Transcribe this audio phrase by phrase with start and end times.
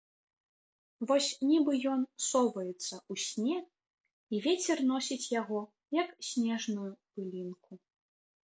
[1.09, 3.59] Вось нібы ён соваецца ў сне
[4.33, 5.61] і вецер носіць яго,
[6.01, 7.71] як снежную пылінку.